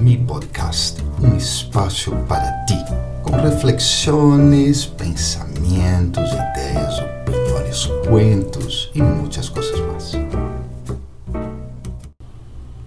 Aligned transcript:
Mi 0.00 0.16
Podcast, 0.16 1.02
um 1.22 1.36
espaço 1.36 2.10
para 2.26 2.64
ti, 2.64 2.74
com 3.22 3.32
reflexões, 3.32 4.86
pensamentos, 4.86 6.24
ideias, 6.32 6.98
opiniões, 7.00 7.86
cuentos 8.08 8.90
e 8.94 9.02
muitas 9.02 9.50
coisas 9.50 9.78
mais. 9.78 10.12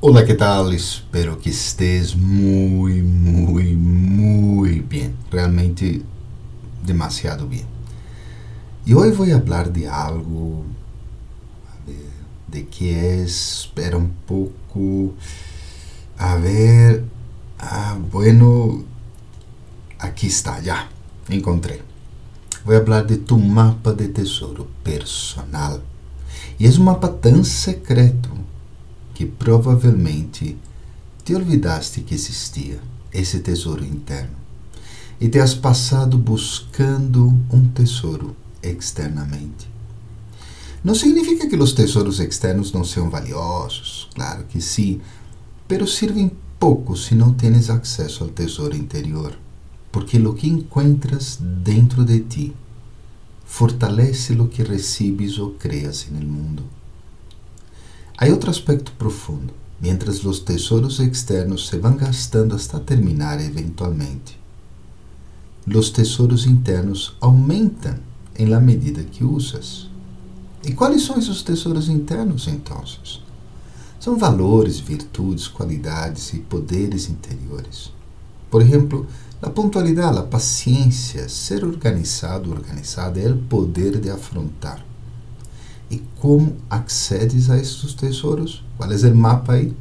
Olá, 0.02 0.26
que 0.26 0.34
tal? 0.34 0.74
Espero 0.74 1.38
que 1.38 1.52
estés 1.52 2.16
muito, 2.16 3.06
muito, 3.06 3.78
muito 3.78 4.88
bem. 4.88 5.14
Realmente 5.32 6.04
demasiado 6.82 7.46
bem. 7.46 7.64
E 8.88 8.96
hoje 8.96 9.12
vou 9.12 9.28
falar 9.28 9.70
de 9.70 9.86
algo 9.86 10.66
de, 11.86 11.96
de 12.48 12.64
que 12.64 12.90
é, 12.90 13.18
espera 13.18 14.00
um 14.00 14.10
pouco 14.26 15.14
A 16.24 16.38
ver. 16.38 17.04
Ah, 17.60 17.98
bueno. 18.00 18.86
Aquí 20.00 20.28
está, 20.28 20.62
ya. 20.62 20.90
Encontré. 21.28 21.82
Voy 22.64 22.76
a 22.76 22.80
hablar 22.80 23.06
de 23.06 23.18
tu 23.18 23.38
mapa 23.38 23.92
de 23.92 24.08
tesoro 24.08 24.70
personal. 24.86 25.84
E 26.58 26.66
é 26.66 26.70
um 26.70 26.84
mapa 26.84 27.10
tão 27.10 27.44
secreto 27.44 28.30
que 29.14 29.26
provavelmente 29.26 30.58
te 31.26 31.36
olvidaste 31.36 32.04
que 32.04 32.16
existia 32.16 32.80
esse 33.12 33.40
tesouro 33.40 33.84
interno 33.84 34.38
e 35.20 35.28
te 35.28 35.40
has 35.40 35.54
passado 35.54 36.18
buscando 36.18 37.38
um 37.52 37.68
tesouro 37.68 38.34
externamente. 38.62 39.68
Não 40.84 40.96
significa 40.96 41.50
que 41.50 41.56
os 41.58 41.74
tesouros 41.74 42.22
externos 42.22 42.72
não 42.72 42.84
sejam 42.86 43.10
valiosos, 43.10 44.10
claro 44.16 44.46
que 44.46 44.62
sim, 44.62 45.02
pero 45.74 45.88
sirven 45.88 46.32
pouco 46.60 46.96
se 46.96 47.16
não 47.16 47.34
tienes 47.34 47.72
acesso 47.72 48.24
ao 48.24 48.30
tesouro 48.30 48.76
interior, 48.76 49.36
porque 49.92 50.20
lo 50.20 50.36
que 50.36 50.46
encuentras 50.46 51.40
dentro 51.42 52.06
de 52.06 52.20
ti 52.20 52.54
fortalece 53.44 54.36
lo 54.36 54.52
que 54.52 54.64
recibes 54.64 55.40
ou 55.40 55.56
creas 55.58 56.06
en 56.08 56.18
el 56.18 56.28
mundo. 56.28 56.62
Há 58.16 58.28
outro 58.28 58.52
aspecto 58.52 58.92
profundo. 59.00 59.52
Mientras 59.82 60.24
os 60.24 60.42
tesouros 60.42 61.00
externos 61.00 61.68
se 61.68 61.80
vão 61.80 61.98
gastando 61.98 62.54
hasta 62.54 62.80
terminar 62.80 63.42
eventualmente, 63.42 64.38
os 65.66 65.90
tesouros 65.90 66.46
internos 66.46 67.18
aumentam 67.20 67.96
em 68.38 68.46
la 68.46 68.60
medida 68.60 69.04
que 69.04 69.24
usas. 69.24 69.90
E 70.64 70.72
quais 70.74 71.02
são 71.02 71.18
esses 71.18 71.42
tesouros 71.42 71.90
internos, 71.90 72.48
então? 72.48 72.84
São 74.04 74.18
valores, 74.18 74.82
virtudes, 74.82 75.48
qualidades 75.48 76.34
e 76.34 76.40
poderes 76.40 77.08
interiores. 77.08 77.90
Por 78.52 78.62
exemplo, 78.62 79.08
a 79.42 79.50
pontualidade, 79.50 80.18
a 80.18 80.24
paciência, 80.24 81.30
ser 81.30 81.64
organizado, 81.64 82.52
organizada 82.52 83.18
é 83.22 83.32
o 83.32 83.38
poder 83.38 84.02
de 84.02 84.10
afrontar. 84.10 84.86
E 85.90 86.00
como 86.20 86.58
accedes 86.70 87.50
a 87.50 87.58
estes 87.58 87.94
tesouros? 87.94 88.62
Qual 88.76 88.92
é 88.92 88.96
o 88.96 89.16
mapa 89.16 89.54
aí? 89.54 89.74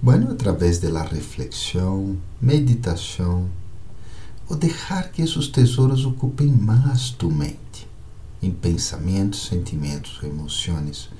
Bueno, 0.00 0.30
através 0.30 0.78
da 0.78 1.02
reflexão, 1.02 2.16
meditação, 2.40 3.46
ou 4.48 4.56
deixar 4.56 5.12
que 5.12 5.20
esses 5.20 5.48
tesouros 5.48 6.06
ocupem 6.06 6.46
mais 6.48 7.10
tu 7.10 7.30
mente, 7.30 7.86
em 8.42 8.50
pensamentos, 8.50 9.48
sentimentos, 9.48 10.18
emoções 10.22 11.10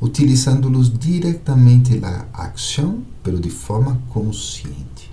utilizando-los 0.00 0.96
diretamente 0.96 1.98
na 1.98 2.26
ação, 2.32 3.02
pero 3.22 3.38
de 3.38 3.50
forma 3.50 4.00
consciente, 4.08 5.10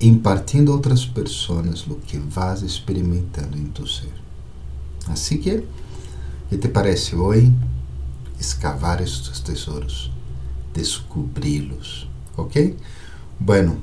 impartindo 0.00 0.70
a 0.70 0.74
outras 0.74 1.06
pessoas 1.06 1.86
o 1.86 1.96
que 1.96 2.18
vas 2.18 2.62
experimentando 2.62 3.56
em 3.56 3.64
tu 3.66 3.86
ser. 3.86 4.12
Assim 5.06 5.38
que, 5.38 5.64
que 6.50 6.58
te 6.58 6.68
parece 6.68 7.16
hoje 7.16 7.52
escavar 8.38 9.00
estes 9.00 9.40
tesouros, 9.40 10.12
descobri-los, 10.74 12.08
ok? 12.36 12.76
Bueno, 13.40 13.80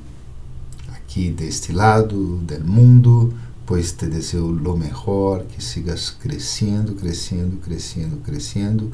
aqui 0.94 1.30
deste 1.30 1.72
lado 1.72 2.38
do 2.38 2.64
mundo, 2.64 3.34
pois 3.66 3.90
te 3.90 4.06
desejo 4.06 4.52
lo 4.52 4.76
melhor, 4.76 5.44
que 5.46 5.60
sigas 5.60 6.10
crescendo, 6.10 6.94
crescendo, 6.94 7.56
crescendo, 7.56 8.18
crescendo 8.18 8.92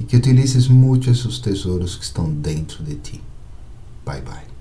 e 0.00 0.04
que 0.04 0.16
utilizes 0.16 0.68
muito 0.68 1.10
esses 1.10 1.38
tesouros 1.38 1.96
que 1.96 2.04
estão 2.04 2.30
dentro 2.30 2.82
de 2.82 2.96
ti. 2.96 3.20
Bye 4.04 4.22
bye. 4.22 4.51